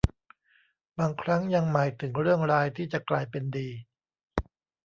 [0.97, 3.69] บางครั้งยังหมายถึงเรื่องร้ายที่จะกลายเป็นดี